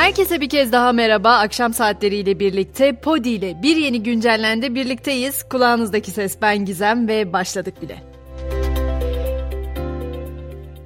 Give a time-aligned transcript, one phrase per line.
[0.00, 1.38] Herkese bir kez daha merhaba.
[1.38, 5.42] Akşam saatleriyle birlikte Podi ile bir yeni güncellendi birlikteyiz.
[5.42, 8.02] Kulağınızdaki ses ben Gizem ve başladık bile.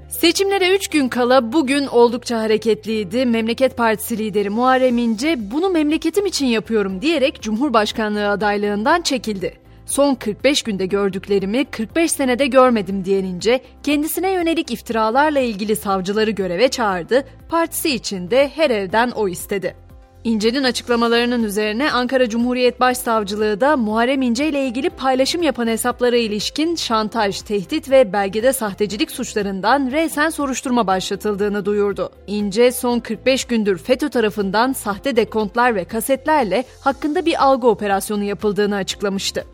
[0.09, 3.27] Seçimlere 3 gün kala bugün oldukça hareketliydi.
[3.27, 9.64] Memleket Partisi lideri Muharrem İnce bunu memleketim için yapıyorum diyerek Cumhurbaşkanlığı adaylığından çekildi.
[9.87, 17.25] Son 45 günde gördüklerimi 45 senede görmedim diyenince kendisine yönelik iftiralarla ilgili savcıları göreve çağırdı,
[17.49, 19.85] partisi için de her evden o istedi.
[20.25, 26.77] İnce'nin açıklamalarının üzerine Ankara Cumhuriyet Başsavcılığı da Muharrem İnce ile ilgili paylaşım yapan hesaplara ilişkin
[26.77, 32.11] şantaj, tehdit ve belgede sahtecilik suçlarından resen soruşturma başlatıldığını duyurdu.
[32.27, 38.77] İnce son 45 gündür FETÖ tarafından sahte dekontlar ve kasetlerle hakkında bir algı operasyonu yapıldığını
[38.77, 39.45] açıklamıştı.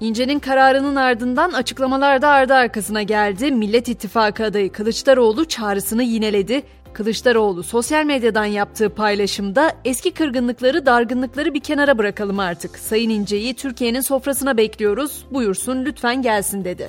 [0.00, 3.52] İnce'nin kararının ardından açıklamalar da ardı arkasına geldi.
[3.52, 6.62] Millet İttifakı adayı Kılıçdaroğlu çağrısını yineledi.
[6.92, 12.78] Kılıçdaroğlu sosyal medyadan yaptığı paylaşımda eski kırgınlıkları, dargınlıkları bir kenara bırakalım artık.
[12.78, 15.24] Sayın İnce'yi Türkiye'nin sofrasına bekliyoruz.
[15.30, 16.88] Buyursun lütfen gelsin dedi.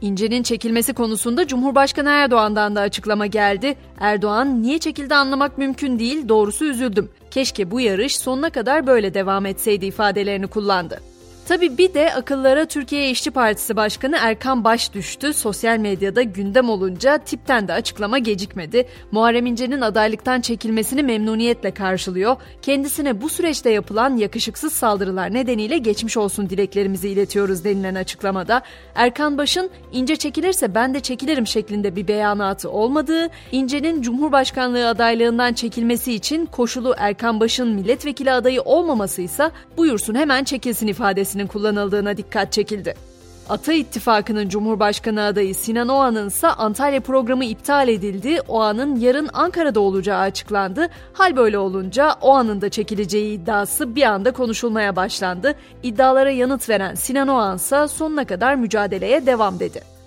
[0.00, 3.76] İnce'nin çekilmesi konusunda Cumhurbaşkanı Erdoğan'dan da açıklama geldi.
[4.00, 7.10] Erdoğan niye çekildi anlamak mümkün değil, doğrusu üzüldüm.
[7.30, 11.00] Keşke bu yarış sonuna kadar böyle devam etseydi ifadelerini kullandı.
[11.48, 15.34] Tabi bir de akıllara Türkiye İşçi Partisi Başkanı Erkan Baş düştü.
[15.34, 18.86] Sosyal medyada gündem olunca tipten de açıklama gecikmedi.
[19.12, 22.36] Muharrem İnce'nin adaylıktan çekilmesini memnuniyetle karşılıyor.
[22.62, 28.62] Kendisine bu süreçte yapılan yakışıksız saldırılar nedeniyle geçmiş olsun dileklerimizi iletiyoruz denilen açıklamada.
[28.94, 36.12] Erkan Baş'ın İnce çekilirse ben de çekilirim şeklinde bir beyanatı olmadığı, İnce'nin Cumhurbaşkanlığı adaylığından çekilmesi
[36.12, 42.52] için koşulu Erkan Baş'ın milletvekili adayı olmaması ise buyursun hemen çekilsin ifadesini kelimesinin kullanıldığına dikkat
[42.52, 42.94] çekildi.
[43.48, 48.40] Ata İttifakı'nın Cumhurbaşkanı adayı Sinan Oğan'ın ise Antalya programı iptal edildi.
[48.48, 50.88] Oğan'ın yarın Ankara'da olacağı açıklandı.
[51.12, 55.54] Hal böyle olunca Oğan'ın da çekileceği iddiası bir anda konuşulmaya başlandı.
[55.82, 59.99] İddialara yanıt veren Sinan Oğan ise sonuna kadar mücadeleye devam dedi.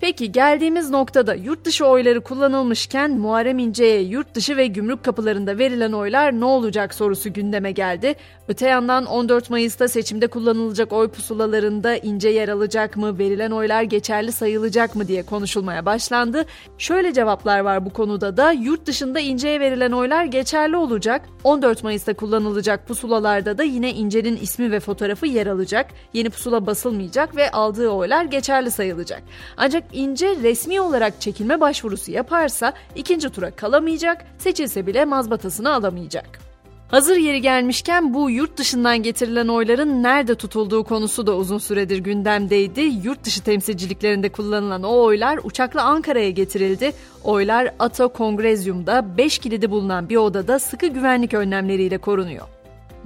[0.00, 5.92] Peki geldiğimiz noktada yurt dışı oyları kullanılmışken Muharrem İnce'ye yurt dışı ve gümrük kapılarında verilen
[5.92, 8.14] oylar ne olacak sorusu gündeme geldi.
[8.48, 14.32] Öte yandan 14 Mayıs'ta seçimde kullanılacak oy pusulalarında İnce yer alacak mı, verilen oylar geçerli
[14.32, 16.44] sayılacak mı diye konuşulmaya başlandı.
[16.78, 21.22] Şöyle cevaplar var bu konuda da yurt dışında İnce'ye verilen oylar geçerli olacak.
[21.44, 25.86] 14 Mayıs'ta kullanılacak pusulalarda da yine İnce'nin ismi ve fotoğrafı yer alacak.
[26.12, 29.22] Yeni pusula basılmayacak ve aldığı oylar geçerli sayılacak.
[29.56, 36.44] Ancak İnce resmi olarak çekilme başvurusu yaparsa ikinci tura kalamayacak, seçilse bile mazbatasını alamayacak.
[36.88, 42.80] Hazır yeri gelmişken bu yurt dışından getirilen oyların nerede tutulduğu konusu da uzun süredir gündemdeydi.
[42.80, 46.92] Yurt dışı temsilciliklerinde kullanılan o oylar uçakla Ankara'ya getirildi.
[47.24, 52.53] Oylar Ato Kongrezyum'da 5 kilidi bulunan bir odada sıkı güvenlik önlemleriyle korunuyor.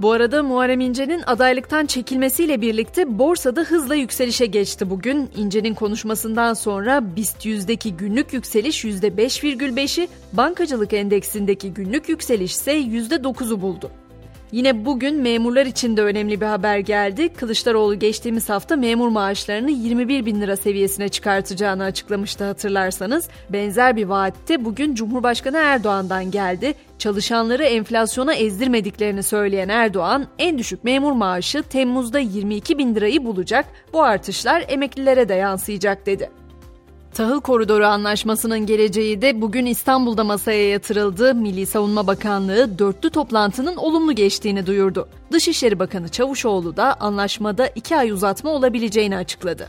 [0.01, 5.29] Bu arada Muharrem İnce'nin adaylıktan çekilmesiyle birlikte borsada hızla yükselişe geçti bugün.
[5.37, 13.91] İnce'nin konuşmasından sonra BIST yüzdeki günlük yükseliş %5,5'i, bankacılık endeksindeki günlük yükseliş ise %9'u buldu.
[14.51, 17.29] Yine bugün memurlar için de önemli bir haber geldi.
[17.33, 23.29] Kılıçdaroğlu geçtiğimiz hafta memur maaşlarını 21 bin lira seviyesine çıkartacağını açıklamıştı hatırlarsanız.
[23.49, 26.73] Benzer bir vaatte bugün Cumhurbaşkanı Erdoğan'dan geldi.
[26.99, 34.03] Çalışanları enflasyona ezdirmediklerini söyleyen Erdoğan, en düşük memur maaşı Temmuz'da 22 bin lirayı bulacak, bu
[34.03, 36.38] artışlar emeklilere de yansıyacak dedi.
[37.13, 41.35] Tahıl Koridoru Anlaşması'nın geleceği de bugün İstanbul'da masaya yatırıldı.
[41.35, 45.09] Milli Savunma Bakanlığı dörtlü toplantının olumlu geçtiğini duyurdu.
[45.31, 49.67] Dışişleri Bakanı Çavuşoğlu da anlaşmada iki ay uzatma olabileceğini açıkladı.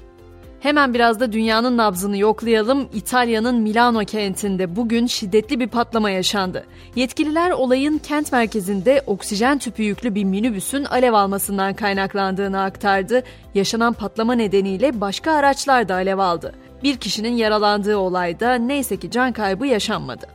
[0.61, 2.89] Hemen biraz da dünyanın nabzını yoklayalım.
[2.95, 6.65] İtalya'nın Milano kentinde bugün şiddetli bir patlama yaşandı.
[6.97, 13.23] Yetkililer olayın kent merkezinde oksijen tüpü yüklü bir minibüsün alev almasından kaynaklandığını aktardı.
[13.55, 16.55] Yaşanan patlama nedeniyle başka araçlar da alev aldı.
[16.83, 20.27] Bir kişinin yaralandığı olayda neyse ki can kaybı yaşanmadı.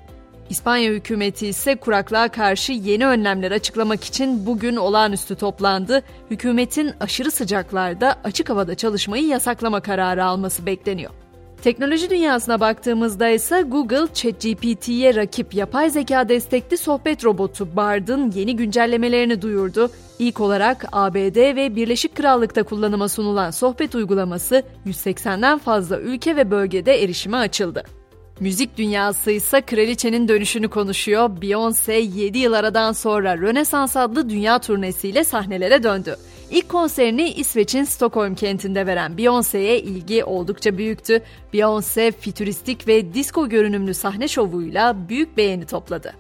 [0.50, 6.04] İspanya hükümeti ise kuraklığa karşı yeni önlemler açıklamak için bugün olağanüstü toplandı.
[6.32, 11.12] Hükümetin aşırı sıcaklarda açık havada çalışmayı yasaklama kararı alması bekleniyor.
[11.66, 19.42] Teknoloji dünyasına baktığımızda ise Google, ChatGPT'ye rakip yapay zeka destekli sohbet robotu Bard'ın yeni güncellemelerini
[19.42, 19.90] duyurdu.
[20.20, 27.04] İlk olarak ABD ve Birleşik Krallık'ta kullanıma sunulan sohbet uygulaması 180'den fazla ülke ve bölgede
[27.04, 27.84] erişime açıldı.
[28.40, 31.30] Müzik dünyası ise kraliçenin dönüşünü konuşuyor.
[31.30, 36.16] Beyoncé 7 yıl aradan sonra Rönesans adlı dünya turnesiyle sahnelere döndü.
[36.56, 41.22] İlk konserini İsveç'in Stockholm kentinde veren Beyoncé'ye ilgi oldukça büyüktü.
[41.54, 46.14] Beyoncé fütüristik ve disco görünümlü sahne şovuyla büyük beğeni topladı.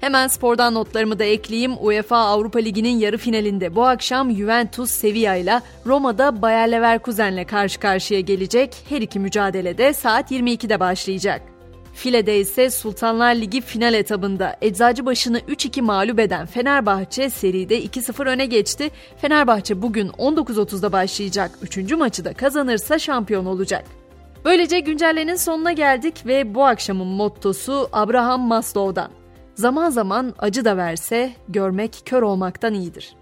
[0.00, 1.72] Hemen spordan notlarımı da ekleyeyim.
[1.80, 8.20] UEFA Avrupa Ligi'nin yarı finalinde bu akşam Juventus Sevilla ile Roma'da Bayer Leverkusen'le karşı karşıya
[8.20, 8.76] gelecek.
[8.88, 11.53] Her iki mücadelede saat 22'de başlayacak.
[11.94, 18.90] File'de ise Sultanlar Ligi final etabında Eczacıbaşı'nı 3-2 mağlup eden Fenerbahçe seride 2-0 öne geçti.
[19.16, 21.92] Fenerbahçe bugün 19.30'da başlayacak 3.
[21.92, 23.84] maçı da kazanırsa şampiyon olacak.
[24.44, 29.10] Böylece güncellenin sonuna geldik ve bu akşamın mottosu Abraham Maslow'dan.
[29.54, 33.16] Zaman zaman acı da verse görmek kör olmaktan iyidir.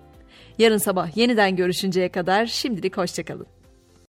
[0.59, 3.62] Yarın sabah yeniden görüşünceye kadar şimdilik hoşçakalın.